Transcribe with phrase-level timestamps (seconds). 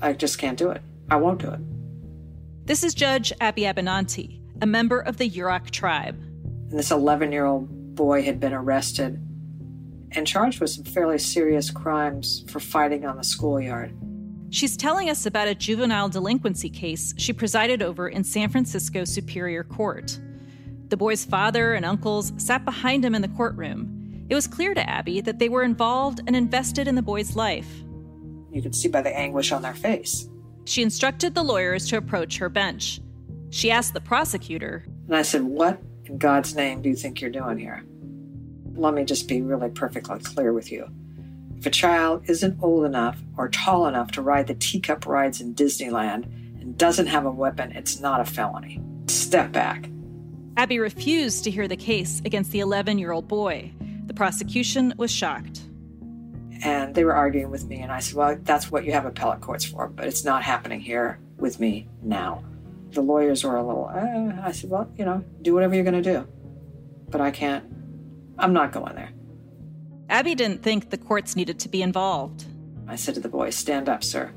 [0.00, 0.82] I just can't do it.
[1.10, 1.60] I won't do it.
[2.66, 6.16] This is Judge Abby Abinanti, a member of the Yurok tribe.
[6.70, 9.24] And this 11 year old boy had been arrested
[10.12, 13.94] and charged with some fairly serious crimes for fighting on the schoolyard.
[14.50, 19.64] She's telling us about a juvenile delinquency case she presided over in San Francisco Superior
[19.64, 20.18] Court.
[20.88, 24.26] The boy's father and uncles sat behind him in the courtroom.
[24.30, 27.68] It was clear to Abby that they were involved and invested in the boy's life.
[28.50, 30.28] You could see by the anguish on their face.
[30.64, 33.00] She instructed the lawyers to approach her bench.
[33.50, 37.30] She asked the prosecutor, And I said, What in God's name do you think you're
[37.30, 37.84] doing here?
[38.74, 40.88] Let me just be really perfectly clear with you.
[41.58, 45.54] If a child isn't old enough or tall enough to ride the teacup rides in
[45.54, 46.24] Disneyland
[46.60, 48.80] and doesn't have a weapon, it's not a felony.
[49.08, 49.88] Step back.
[50.56, 53.72] Abby refused to hear the case against the 11 year old boy.
[54.06, 55.67] The prosecution was shocked.
[56.64, 59.40] And they were arguing with me, and I said, Well, that's what you have appellate
[59.40, 62.44] courts for, but it's not happening here with me now.
[62.90, 66.02] The lawyers were a little, uh, I said, Well, you know, do whatever you're going
[66.02, 66.26] to do.
[67.10, 67.64] But I can't,
[68.38, 69.10] I'm not going there.
[70.08, 72.46] Abby didn't think the courts needed to be involved.
[72.86, 74.32] I said to the boy, Stand up, sir.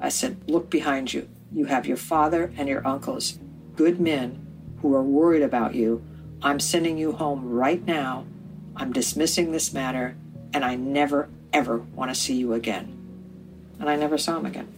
[0.00, 1.28] I said, Look behind you.
[1.52, 3.38] You have your father and your uncles,
[3.76, 4.44] good men
[4.80, 6.04] who are worried about you.
[6.42, 8.26] I'm sending you home right now.
[8.76, 10.16] I'm dismissing this matter,
[10.52, 13.00] and I never, ever want to see you again.
[13.80, 14.68] And I never saw him again.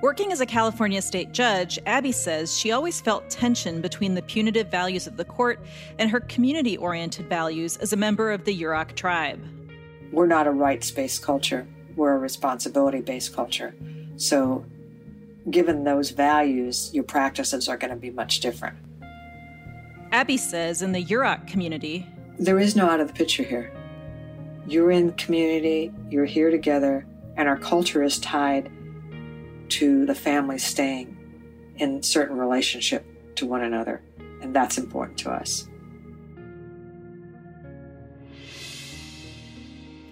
[0.00, 4.70] Working as a California state judge, Abby says she always felt tension between the punitive
[4.70, 5.60] values of the court
[5.98, 9.40] and her community oriented values as a member of the Yurok tribe.
[10.12, 13.74] We're not a rights based culture, we're a responsibility based culture.
[14.16, 14.64] So,
[15.50, 18.78] given those values, your practices are going to be much different.
[20.12, 22.06] Abby says in the Yurok community,
[22.38, 23.72] there is no out of the picture here.
[24.68, 27.06] You're in community, you're here together,
[27.38, 28.70] and our culture is tied
[29.70, 31.16] to the family staying
[31.76, 34.02] in certain relationship to one another,
[34.42, 35.66] and that's important to us.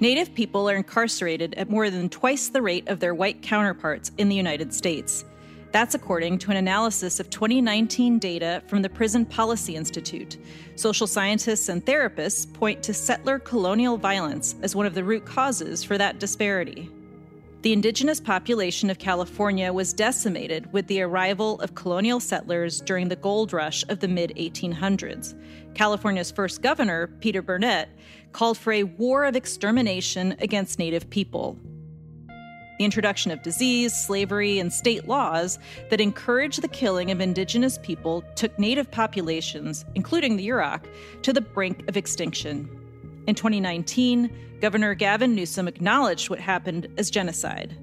[0.01, 4.31] Native people are incarcerated at more than twice the rate of their white counterparts in
[4.31, 5.27] the United States.
[5.73, 10.39] That's according to an analysis of 2019 data from the Prison Policy Institute.
[10.77, 15.85] Social scientists and therapists point to settler colonial violence as one of the root causes
[15.85, 16.91] for that disparity.
[17.63, 23.17] The indigenous population of California was decimated with the arrival of colonial settlers during the
[23.17, 25.35] gold rush of the mid 1800s.
[25.75, 27.89] California's first governor, Peter Burnett,
[28.33, 31.59] called for a war of extermination against Native people.
[32.79, 38.23] The introduction of disease, slavery, and state laws that encouraged the killing of indigenous people
[38.35, 40.83] took Native populations, including the Yurok,
[41.23, 42.69] to the brink of extinction.
[43.27, 47.75] In 2019, Governor Gavin Newsom acknowledged what happened as genocide.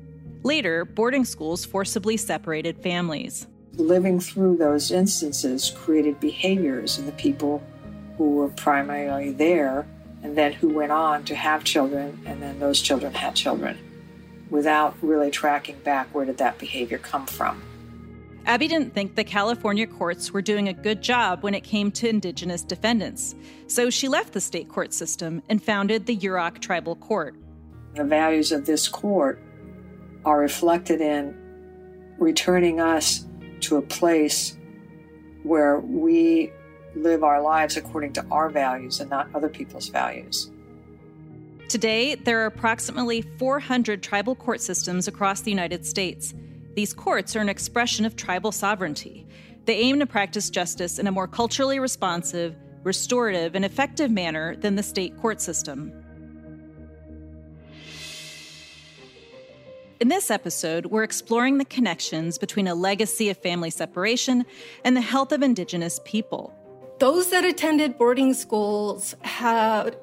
[0.43, 3.47] Later, boarding schools forcibly separated families.
[3.75, 7.63] Living through those instances created behaviors in the people
[8.17, 9.87] who were primarily there
[10.21, 13.77] and then who went on to have children, and then those children had children
[14.49, 17.61] without really tracking back where did that behavior come from.
[18.45, 22.09] Abby didn't think the California courts were doing a good job when it came to
[22.09, 23.35] Indigenous defendants,
[23.67, 27.35] so she left the state court system and founded the Yurok Tribal Court.
[27.95, 29.41] The values of this court
[30.25, 31.37] are reflected in
[32.19, 33.25] returning us
[33.61, 34.57] to a place
[35.43, 36.51] where we
[36.95, 40.51] live our lives according to our values and not other people's values.
[41.73, 46.31] Today, there are approximately 400 tribal court systems across the United States.
[46.75, 49.25] These courts are an expression of tribal sovereignty.
[49.65, 54.75] They aim to practice justice in a more culturally responsive, restorative, and effective manner than
[54.75, 55.91] the state court system.
[59.99, 64.45] In this episode, we're exploring the connections between a legacy of family separation
[64.85, 66.53] and the health of Indigenous people.
[66.99, 69.97] Those that attended boarding schools had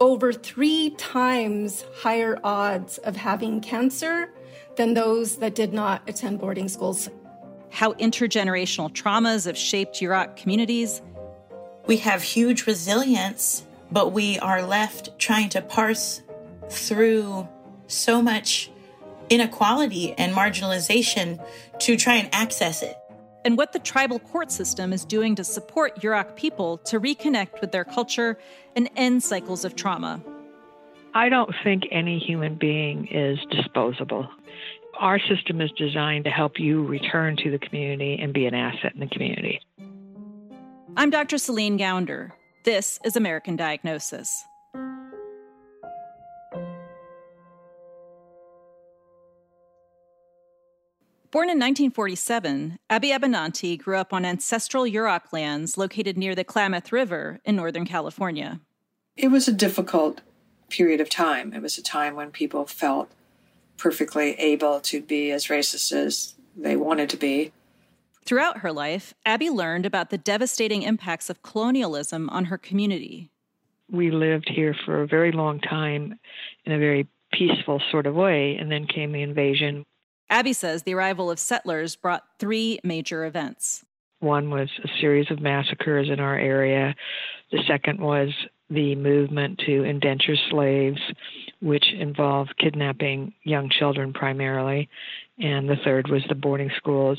[0.00, 4.30] over three times higher odds of having cancer
[4.76, 7.08] than those that did not attend boarding schools.
[7.70, 11.02] How intergenerational traumas have shaped Yurok communities.
[11.86, 16.22] We have huge resilience, but we are left trying to parse
[16.68, 17.48] through
[17.86, 18.70] so much
[19.30, 21.44] inequality and marginalization
[21.80, 22.97] to try and access it.
[23.48, 27.72] And what the tribal court system is doing to support Yurok people to reconnect with
[27.72, 28.36] their culture
[28.76, 30.20] and end cycles of trauma.
[31.14, 34.28] I don't think any human being is disposable.
[34.98, 38.92] Our system is designed to help you return to the community and be an asset
[38.92, 39.62] in the community.
[40.98, 41.38] I'm Dr.
[41.38, 42.32] Celine Gounder.
[42.64, 44.44] This is American Diagnosis.
[51.30, 56.90] Born in 1947, Abby Abinanti grew up on ancestral Yurok lands located near the Klamath
[56.90, 58.60] River in Northern California.
[59.14, 60.22] It was a difficult
[60.70, 61.52] period of time.
[61.52, 63.10] It was a time when people felt
[63.76, 67.52] perfectly able to be as racist as they wanted to be.
[68.24, 73.30] Throughout her life, Abby learned about the devastating impacts of colonialism on her community.
[73.90, 76.18] We lived here for a very long time
[76.64, 79.84] in a very peaceful sort of way, and then came the invasion.
[80.30, 83.84] Abby says the arrival of settlers brought three major events.
[84.20, 86.94] One was a series of massacres in our area.
[87.50, 88.30] The second was
[88.68, 91.00] the movement to indenture slaves,
[91.60, 94.88] which involved kidnapping young children primarily.
[95.38, 97.18] And the third was the boarding schools.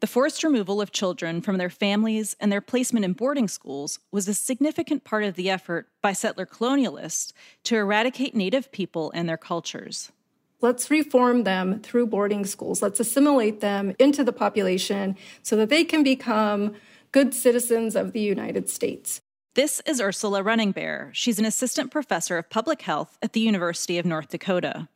[0.00, 4.28] The forced removal of children from their families and their placement in boarding schools was
[4.28, 7.32] a significant part of the effort by settler colonialists
[7.64, 10.12] to eradicate Native people and their cultures.
[10.60, 12.82] Let's reform them through boarding schools.
[12.82, 16.74] Let's assimilate them into the population so that they can become
[17.12, 19.20] good citizens of the United States.
[19.54, 21.10] This is Ursula Running Bear.
[21.14, 24.88] She's an assistant professor of public health at the University of North Dakota.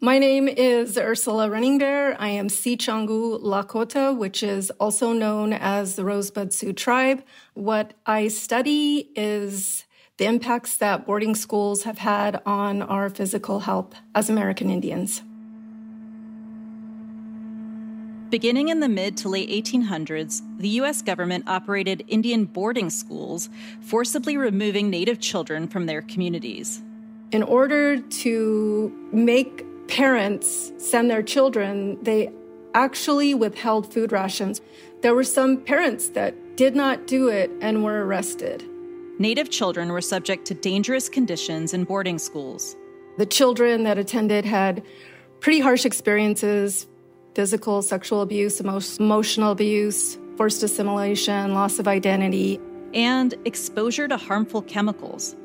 [0.00, 2.14] My name is Ursula Running Bear.
[2.20, 7.24] I am Sicangu Lakota, which is also known as the Rosebud Sioux tribe.
[7.54, 9.86] What I study is
[10.18, 15.22] the impacts that boarding schools have had on our physical health as American Indians.
[18.30, 21.00] Beginning in the mid to late 1800s, the U.S.
[21.00, 23.48] government operated Indian boarding schools,
[23.80, 26.82] forcibly removing Native children from their communities.
[27.30, 32.32] In order to make parents send their children, they
[32.74, 34.60] actually withheld food rations.
[35.02, 38.64] There were some parents that did not do it and were arrested.
[39.18, 42.76] Native children were subject to dangerous conditions in boarding schools.
[43.16, 44.84] The children that attended had
[45.40, 46.86] pretty harsh experiences
[47.34, 52.58] physical, sexual abuse, emotional abuse, forced assimilation, loss of identity,
[52.94, 55.36] and exposure to harmful chemicals.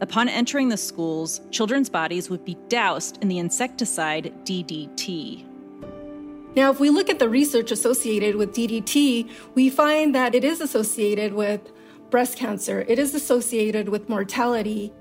[0.00, 5.44] Upon entering the schools, children's bodies would be doused in the insecticide DDT.
[6.54, 10.60] Now, if we look at the research associated with DDT, we find that it is
[10.60, 11.60] associated with
[12.10, 14.92] breast cancer, it is associated with mortality.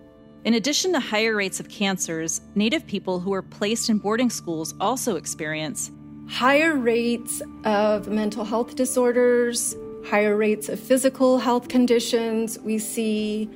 [0.45, 4.73] In addition to higher rates of cancers, Native people who were placed in boarding schools
[4.79, 5.91] also experience
[6.29, 9.75] higher rates of mental health disorders,
[10.05, 12.59] higher rates of physical health conditions.
[12.59, 13.49] We see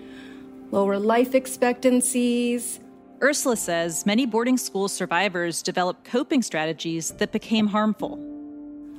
[0.71, 2.79] lower life expectancies.
[3.21, 8.19] Ursula says many boarding school survivors develop coping strategies that became harmful.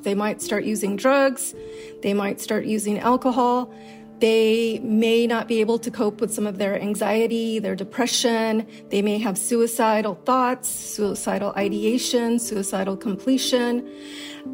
[0.03, 1.55] They might start using drugs,
[2.03, 3.75] they might start using alcohol.
[4.21, 8.67] They may not be able to cope with some of their anxiety, their depression.
[8.91, 13.91] They may have suicidal thoughts, suicidal ideation, suicidal completion.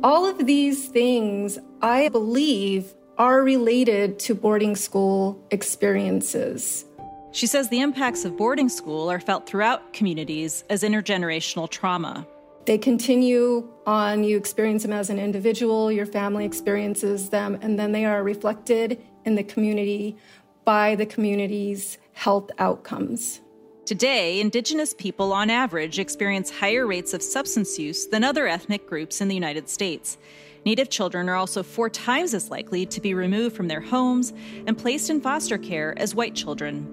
[0.02, 6.86] All of these things, I believe, are related to boarding school experiences.
[7.32, 12.26] She says the impacts of boarding school are felt throughout communities as intergenerational trauma.
[12.66, 17.92] They continue on, you experience them as an individual, your family experiences them, and then
[17.92, 20.16] they are reflected in the community
[20.64, 23.40] by the community's health outcomes.
[23.86, 29.20] Today, Indigenous people on average experience higher rates of substance use than other ethnic groups
[29.20, 30.16] in the United States.
[30.64, 34.32] Native children are also four times as likely to be removed from their homes
[34.66, 36.86] and placed in foster care as white children.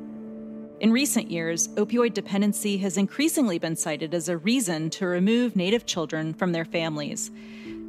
[0.80, 5.86] In recent years, opioid dependency has increasingly been cited as a reason to remove Native
[5.86, 7.30] children from their families.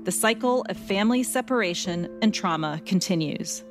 [0.04, 3.62] The cycle of family separation and trauma continues.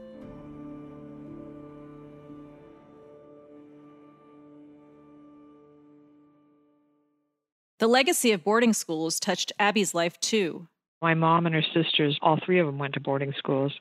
[7.80, 10.68] The legacy of boarding schools touched Abby's life too.
[11.02, 13.72] My mom and her sisters, all three of them went to boarding schools,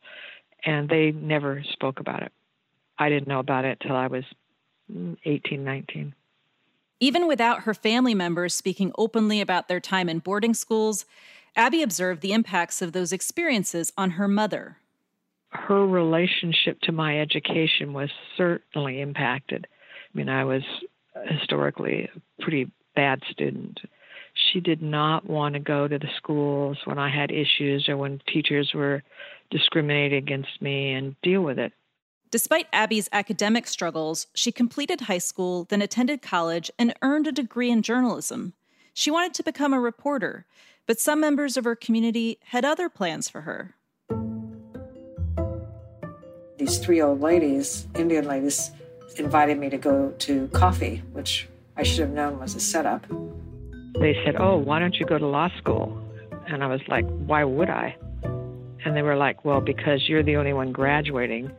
[0.64, 2.32] and they never spoke about it.
[2.98, 4.24] I didn't know about it till I was
[4.92, 6.14] mm, 18, 19.
[7.00, 11.06] Even without her family members speaking openly about their time in boarding schools,
[11.54, 14.78] Abby observed the impacts of those experiences on her mother.
[15.50, 19.66] Her relationship to my education was certainly impacted.
[19.72, 20.62] I mean, I was
[21.28, 23.78] historically a pretty bad student.
[24.34, 28.20] She did not want to go to the schools when I had issues or when
[28.26, 29.02] teachers were
[29.50, 31.72] discriminating against me and deal with it.
[32.30, 37.70] Despite Abby's academic struggles, she completed high school, then attended college, and earned a degree
[37.70, 38.52] in journalism.
[38.92, 40.44] She wanted to become a reporter,
[40.86, 43.76] but some members of her community had other plans for her.
[46.58, 48.70] These three old ladies, Indian ladies,
[49.18, 53.06] invited me to go to coffee, which I should have known was a setup.
[54.00, 56.02] They said, Oh, why don't you go to law school?
[56.48, 57.96] And I was like, why would I?
[58.84, 61.50] And they were like, well, because you're the only one graduating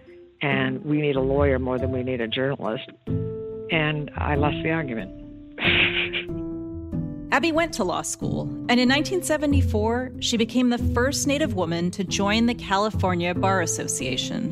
[0.41, 2.89] and we need a lawyer more than we need a journalist.
[3.07, 5.11] And I lost the argument.
[7.33, 12.05] Abby went to law school, and in 1974, she became the first Native woman to
[12.05, 14.51] join the California Bar Association.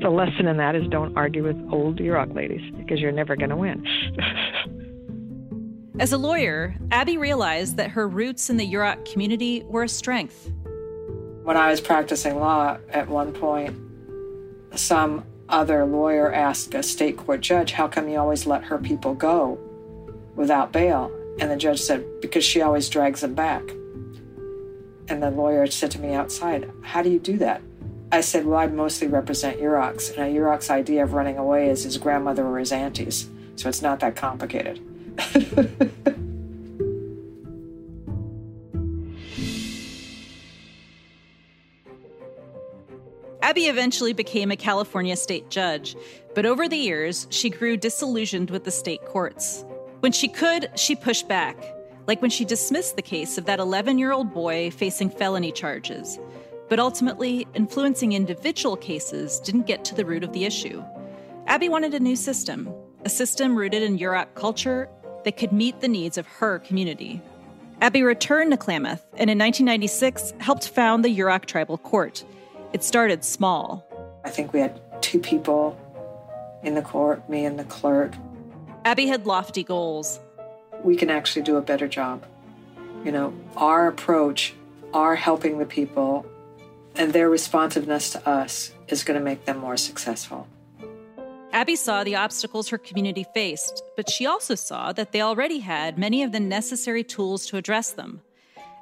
[0.00, 3.50] The lesson in that is don't argue with old Yurok ladies because you're never going
[3.50, 3.84] to win.
[6.00, 10.50] As a lawyer, Abby realized that her roots in the Yurok community were a strength.
[11.44, 13.76] When I was practicing law, at one point,
[14.74, 19.14] some other lawyer asked a state court judge, How come you always let her people
[19.14, 19.56] go
[20.34, 21.12] without bail?
[21.38, 23.62] And the judge said, Because she always drags them back.
[25.06, 27.62] And the lawyer said to me outside, How do you do that?
[28.10, 31.84] I said, Well, I mostly represent Yuroks, and a Yurok's idea of running away is
[31.84, 33.28] his grandmother or his aunties.
[33.54, 34.80] So it's not that complicated.
[43.44, 45.94] Abby eventually became a California state judge,
[46.34, 49.64] but over the years, she grew disillusioned with the state courts.
[50.00, 51.62] When she could, she pushed back,
[52.06, 56.18] like when she dismissed the case of that 11 year old boy facing felony charges.
[56.68, 60.82] But ultimately, influencing individual cases didn't get to the root of the issue.
[61.46, 62.72] Abby wanted a new system,
[63.04, 64.88] a system rooted in Yurok culture
[65.24, 67.20] that could meet the needs of her community.
[67.80, 72.24] Abby returned to Klamath and in 1996 helped found the Yurok Tribal Court.
[72.72, 73.86] It started small.
[74.24, 75.78] I think we had two people
[76.62, 78.14] in the court, me and the clerk.
[78.84, 80.20] Abby had lofty goals.
[80.82, 82.24] We can actually do a better job.
[83.04, 84.54] You know, our approach,
[84.92, 86.26] our helping the people,
[86.96, 90.48] and their responsiveness to us is going to make them more successful.
[91.54, 95.96] Abby saw the obstacles her community faced, but she also saw that they already had
[95.96, 98.20] many of the necessary tools to address them.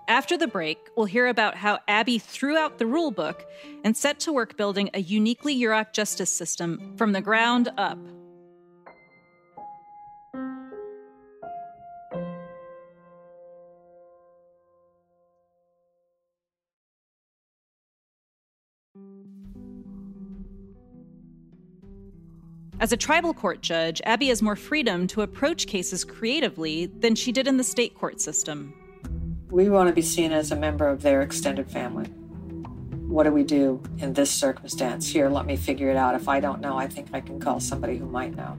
[0.09, 3.45] After the break, we'll hear about how Abby threw out the rule book
[3.85, 7.99] and set to work building a uniquely Yurok justice system from the ground up.
[22.83, 27.31] As a tribal court judge, Abby has more freedom to approach cases creatively than she
[27.31, 28.75] did in the state court system.
[29.53, 32.07] We want to be seen as a member of their extended family.
[33.07, 35.09] What do we do in this circumstance?
[35.09, 36.17] Here, let me figure it out.
[36.17, 38.59] If I don't know, I think I can call somebody who might know.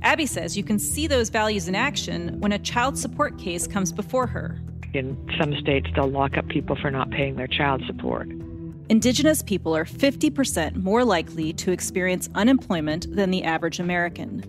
[0.00, 3.92] Abby says you can see those values in action when a child support case comes
[3.92, 4.58] before her.
[4.94, 8.26] In some states, they'll lock up people for not paying their child support.
[8.90, 14.42] Indigenous people are 50% more likely to experience unemployment than the average American.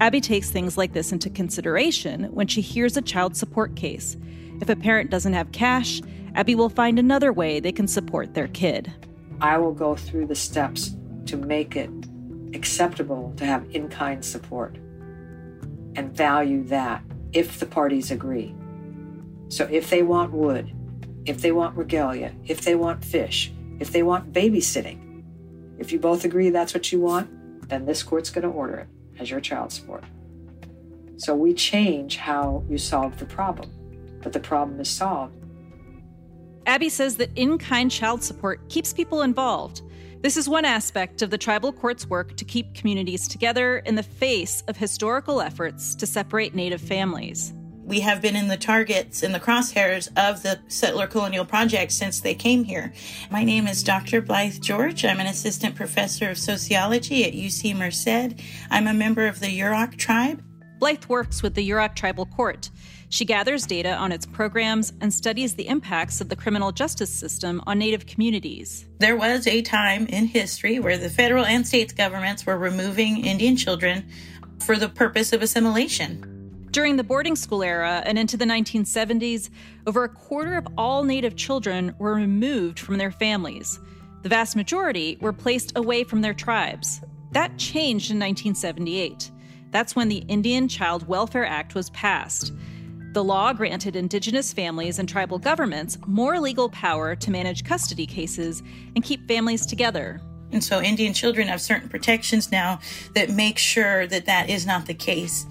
[0.00, 4.16] Abby takes things like this into consideration when she hears a child support case.
[4.60, 6.00] If a parent doesn't have cash,
[6.36, 8.92] Abby will find another way they can support their kid.
[9.40, 10.94] I will go through the steps
[11.26, 11.90] to make it
[12.54, 14.76] acceptable to have in kind support
[15.96, 18.54] and value that if the parties agree.
[19.48, 20.72] So if they want wood,
[21.26, 25.24] if they want regalia, if they want fish, if they want babysitting,
[25.78, 28.88] if you both agree that's what you want, then this court's going to order it
[29.18, 30.04] as your child support.
[31.16, 33.70] So we change how you solve the problem,
[34.22, 35.34] but the problem is solved.
[36.66, 39.82] Abby says that in kind child support keeps people involved.
[40.20, 44.02] This is one aspect of the tribal court's work to keep communities together in the
[44.02, 47.54] face of historical efforts to separate Native families
[47.90, 52.20] we have been in the targets in the crosshairs of the settler colonial project since
[52.20, 52.92] they came here.
[53.32, 54.20] My name is Dr.
[54.20, 55.04] Blythe George.
[55.04, 58.40] I'm an assistant professor of sociology at UC Merced.
[58.70, 60.40] I'm a member of the Yurok tribe.
[60.78, 62.70] Blythe works with the Yurok Tribal Court.
[63.08, 67.60] She gathers data on its programs and studies the impacts of the criminal justice system
[67.66, 68.86] on Native communities.
[69.00, 73.56] There was a time in history where the federal and state governments were removing Indian
[73.56, 74.08] children
[74.60, 76.29] for the purpose of assimilation.
[76.70, 79.50] During the boarding school era and into the 1970s,
[79.88, 83.80] over a quarter of all Native children were removed from their families.
[84.22, 87.00] The vast majority were placed away from their tribes.
[87.32, 89.32] That changed in 1978.
[89.72, 92.52] That's when the Indian Child Welfare Act was passed.
[93.14, 98.62] The law granted Indigenous families and tribal governments more legal power to manage custody cases
[98.94, 100.20] and keep families together.
[100.52, 102.80] And so Indian children have certain protections now
[103.14, 105.46] that make sure that that is not the case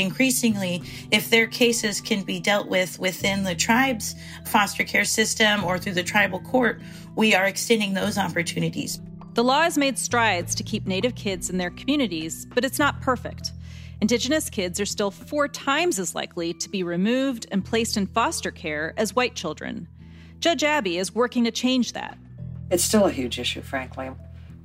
[0.00, 4.14] increasingly, if their cases can be dealt with within the tribe's
[4.46, 6.80] foster care system or through the tribal court,
[7.16, 9.00] we are extending those opportunities.
[9.34, 13.00] The law has made strides to keep Native kids in their communities, but it's not
[13.00, 13.52] perfect.
[14.00, 18.50] Indigenous kids are still four times as likely to be removed and placed in foster
[18.50, 19.86] care as white children.
[20.40, 22.18] Judge Abby is working to change that.
[22.70, 24.10] It's still a huge issue, frankly.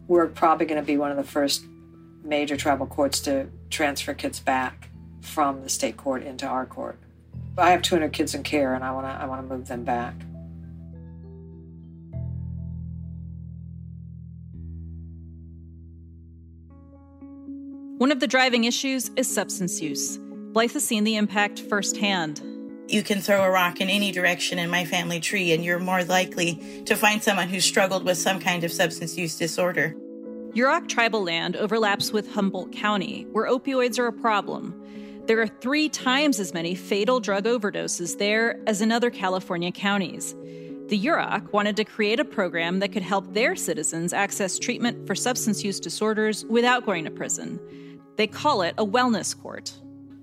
[0.08, 1.65] We're probably going to be one of the first
[2.24, 4.89] major tribal courts to transfer kids back
[5.25, 6.98] from the state court into our court.
[7.58, 9.84] I have 200 kids in care, and I want to I want to move them
[9.84, 10.13] back.
[17.98, 20.17] One of the driving issues is substance use.
[20.17, 22.41] Blythe has seen the impact firsthand.
[22.89, 26.03] You can throw a rock in any direction in my family tree, and you're more
[26.03, 29.96] likely to find someone who struggled with some kind of substance use disorder.
[30.53, 34.74] Yurok tribal land overlaps with Humboldt County, where opioids are a problem.
[35.27, 40.36] There are three times as many fatal drug overdoses there as in other California counties.
[40.89, 45.15] The Yurok wanted to create a program that could help their citizens access treatment for
[45.15, 47.60] substance use disorders without going to prison.
[48.17, 49.74] They call it a wellness court.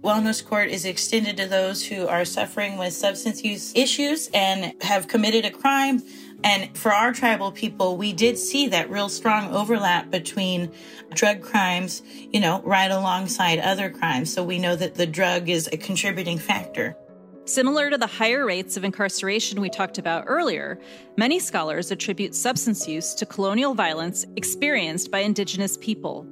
[0.05, 5.09] Wellness court is extended to those who are suffering with substance use issues and have
[5.09, 6.01] committed a crime.
[6.45, 10.73] And for our tribal people, we did see that real strong overlap between
[11.15, 14.33] drug crimes, you know, right alongside other crimes.
[14.33, 16.97] So we know that the drug is a contributing factor.
[17.45, 20.81] Similar to the higher rates of incarceration we talked about earlier,
[21.17, 26.27] many scholars attribute substance use to colonial violence experienced by Indigenous people.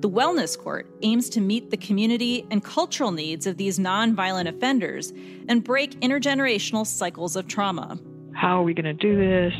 [0.00, 5.12] The Wellness Court aims to meet the community and cultural needs of these nonviolent offenders
[5.48, 7.98] and break intergenerational cycles of trauma.
[8.34, 9.54] How are we going to do this?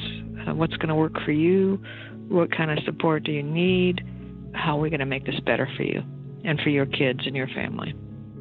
[0.47, 1.83] Uh, what's going to work for you?
[2.29, 4.05] What kind of support do you need?
[4.53, 6.03] How are we going to make this better for you
[6.45, 7.95] and for your kids and your family?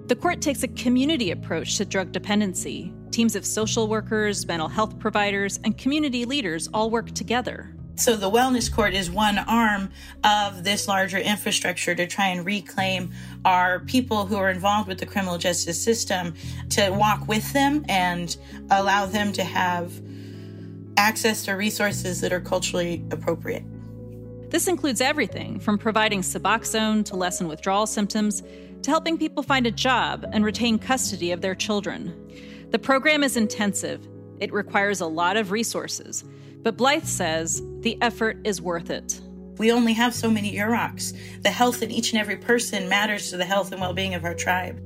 [0.08, 2.94] The court takes a community approach to drug dependency.
[3.12, 7.74] Teams of social workers, mental health providers, and community leaders all work together.
[7.96, 9.92] So the wellness court is one arm
[10.24, 13.12] of this larger infrastructure to try and reclaim
[13.46, 16.34] our people who are involved with the criminal justice system
[16.72, 18.36] to walk with them and
[18.72, 19.94] allow them to have
[21.04, 23.64] access to resources that are culturally appropriate.
[24.50, 28.42] This includes everything from providing Suboxone to lessen withdrawal symptoms
[28.84, 32.14] to helping people find a job and retain custody of their children.
[32.72, 34.08] The program is intensive.
[34.40, 36.24] It requires a lot of resources
[36.64, 39.20] but Blythe says the effort is worth it.
[39.58, 41.16] We only have so many Yuroks.
[41.44, 44.24] The health of each and every person matters to the health and well being of
[44.24, 44.82] our tribe.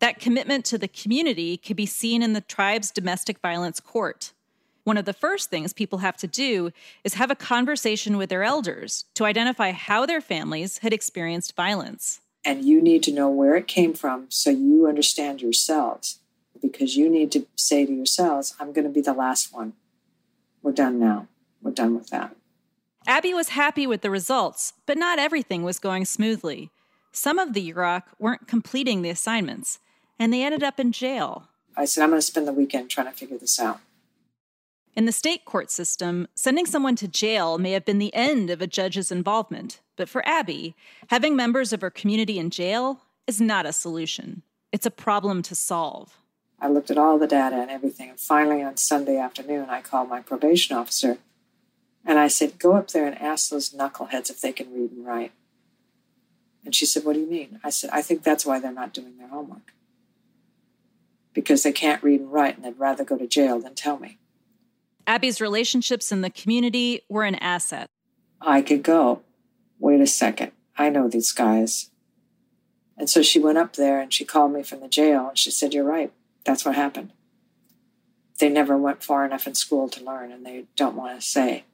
[0.00, 4.32] That commitment to the community can be seen in the tribe's domestic violence court.
[4.84, 6.70] One of the first things people have to do
[7.04, 12.20] is have a conversation with their elders to identify how their families had experienced violence.
[12.44, 16.20] And you need to know where it came from so you understand yourselves.
[16.62, 19.74] Because you need to say to yourselves, I'm going to be the last one.
[20.62, 21.28] We're done now.
[21.60, 22.34] We're done with that.
[23.06, 26.70] Abby was happy with the results, but not everything was going smoothly.
[27.12, 29.78] Some of the Yurok weren't completing the assignments,
[30.18, 31.48] and they ended up in jail.
[31.76, 33.80] I said, I'm going to spend the weekend trying to figure this out.
[34.96, 38.60] In the state court system, sending someone to jail may have been the end of
[38.60, 39.80] a judge's involvement.
[39.94, 40.74] But for Abby,
[41.08, 44.42] having members of her community in jail is not a solution.
[44.72, 46.18] It's a problem to solve.
[46.60, 48.10] I looked at all the data and everything.
[48.10, 51.18] And finally, on Sunday afternoon, I called my probation officer
[52.04, 55.06] and I said, Go up there and ask those knuckleheads if they can read and
[55.06, 55.32] write.
[56.64, 57.60] And she said, What do you mean?
[57.62, 59.72] I said, I think that's why they're not doing their homework.
[61.38, 64.18] Because they can't read and write and they'd rather go to jail than tell me.
[65.06, 67.86] Abby's relationships in the community were an asset.
[68.40, 69.22] I could go.
[69.78, 70.50] Wait a second.
[70.76, 71.90] I know these guys.
[72.96, 75.52] And so she went up there and she called me from the jail and she
[75.52, 76.12] said, You're right.
[76.44, 77.12] That's what happened.
[78.40, 81.66] They never went far enough in school to learn and they don't want to say.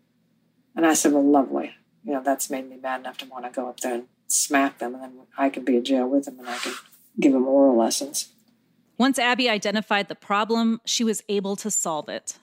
[0.77, 1.73] And I said, Well, lovely.
[2.05, 4.79] You know, that's made me mad enough to want to go up there and smack
[4.79, 6.75] them and then I can be in jail with them and I can
[7.19, 8.29] give them oral lessons.
[8.97, 12.39] Once Abby identified the problem, she was able to solve it.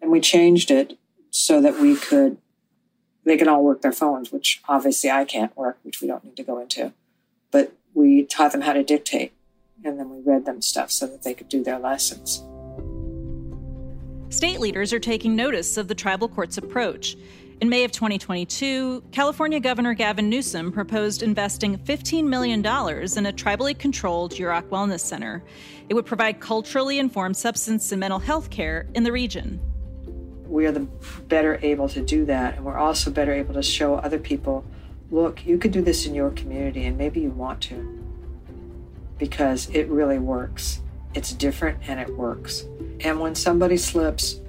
[0.00, 0.98] And we changed it
[1.30, 2.38] so that we could,
[3.24, 6.36] they can all work their phones, which obviously I can't work, which we don't need
[6.36, 6.92] to go into.
[7.50, 9.32] But we taught them how to dictate
[9.84, 12.42] and then we read them stuff so that they could do their lessons.
[14.34, 17.16] State leaders are taking notice of the tribal court's approach.
[17.60, 23.78] In May of 2022, California Governor Gavin Newsom proposed investing $15 million in a tribally
[23.78, 25.42] controlled Yurok Wellness Center.
[25.88, 29.60] It would provide culturally informed substance and mental health care in the region
[30.54, 30.86] we are the
[31.26, 32.56] better able to do that.
[32.56, 34.64] And we're also better able to show other people
[35.10, 38.00] look, you could do this in your community, and maybe you want to
[39.18, 40.80] because it really works.
[41.14, 42.66] It's different and it works.
[43.00, 44.40] And when somebody slips,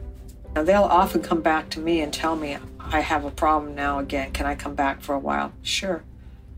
[0.53, 2.57] they'll often come back to me and tell me,
[2.91, 4.31] I have a problem now again.
[4.31, 5.51] Can I come back for a while?
[5.61, 6.03] Sure.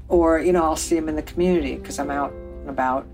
[0.07, 3.05] Or, you know, I'll see him in the community because I'm out and about.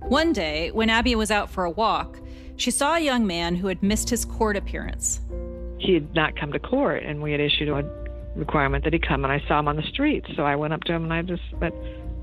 [0.00, 2.18] One day, when Abby was out for a walk,
[2.56, 5.20] she saw a young man who had missed his court appearance.
[5.78, 7.82] He had not come to court, and we had issued a
[8.36, 10.24] requirement that he come, and I saw him on the street.
[10.36, 11.74] So I went up to him and I just went,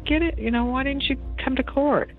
[0.06, 0.40] Get it?
[0.40, 2.12] You know, why didn't you come to court?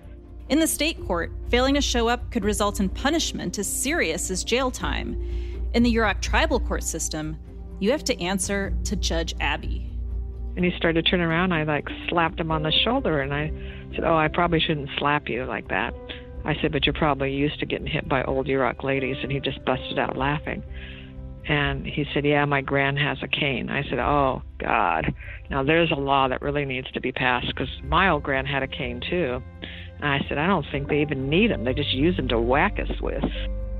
[0.49, 4.43] In the state court, failing to show up could result in punishment as serious as
[4.43, 5.19] jail time.
[5.73, 7.37] In the Yurok tribal court system,
[7.83, 9.85] you have to answer to Judge Abby.
[10.55, 11.51] And he started to turn around.
[11.51, 13.51] I like slapped him on the shoulder and I
[13.93, 15.93] said, Oh, I probably shouldn't slap you like that.
[16.45, 19.17] I said, But you're probably used to getting hit by old Yurok ladies.
[19.21, 20.63] And he just busted out laughing.
[21.45, 23.69] And he said, Yeah, my gran has a cane.
[23.69, 25.13] I said, Oh, God.
[25.49, 28.63] Now there's a law that really needs to be passed because my old gran had
[28.63, 29.41] a cane too.
[29.97, 31.65] And I said, I don't think they even need them.
[31.65, 33.25] They just use them to whack us with.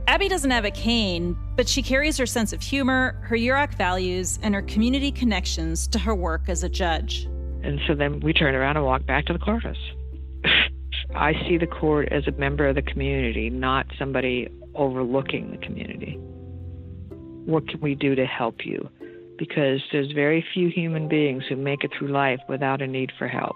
[0.08, 4.38] Abby doesn't have a cane, but she carries her sense of humor, her Yurok values,
[4.44, 7.26] and her community connections to her work as a judge.
[7.64, 9.78] And so then we turned around and walked back to the courthouse.
[11.16, 16.18] I see the court as a member of the community, not somebody overlooking the community.
[17.46, 18.90] What can we do to help you?
[19.38, 23.28] Because there's very few human beings who make it through life without a need for
[23.30, 23.56] help.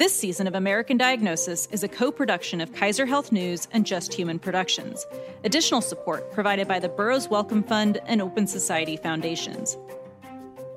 [0.00, 4.14] This season of American Diagnosis is a co production of Kaiser Health News and Just
[4.14, 5.06] Human Productions.
[5.44, 9.76] Additional support provided by the Burroughs Wellcome Fund and Open Society Foundations.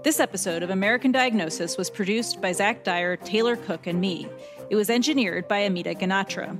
[0.03, 4.27] This episode of American Diagnosis was produced by Zach Dyer, Taylor Cook, and me.
[4.69, 6.59] It was engineered by Amita Ganatra.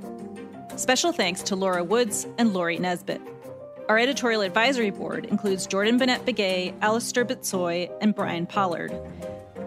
[0.80, 3.20] Special thanks to Laura Woods and Lori Nesbitt.
[3.90, 8.98] Our editorial advisory board includes Jordan Bennett Begay, Alastair Bitsoi, and Brian Pollard.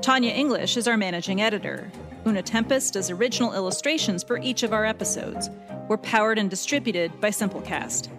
[0.01, 1.91] Tanya English is our managing editor.
[2.27, 5.49] Oona Tempest does original illustrations for each of our episodes.
[5.87, 8.09] We're powered and distributed by Simplecast.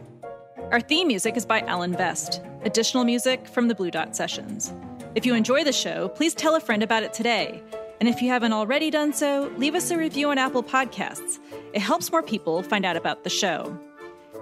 [0.73, 2.41] Our theme music is by Alan Best.
[2.63, 4.73] Additional music from the Blue Dot Sessions.
[5.15, 7.63] If you enjoy the show, please tell a friend about it today.
[8.01, 11.39] And if you haven't already done so, leave us a review on Apple Podcasts.
[11.75, 13.79] It helps more people find out about the show.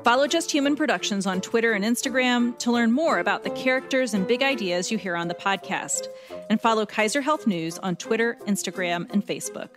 [0.06, 4.24] Follow Just Human Productions on Twitter and Instagram to learn more about the characters and
[4.24, 6.06] big ideas you hear on the podcast.
[6.48, 9.68] And follow Kaiser Health News on Twitter, Instagram, and Facebook.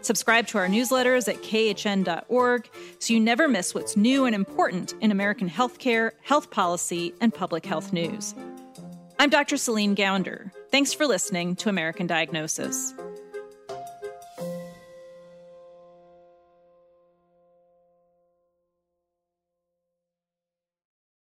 [0.00, 5.10] Subscribe to our newsletters at khn.org so you never miss what's new and important in
[5.10, 8.36] American healthcare, health policy, and public health news.
[9.18, 9.56] I'm Dr.
[9.56, 10.52] Celine Gounder.
[10.70, 12.94] Thanks for listening to American Diagnosis.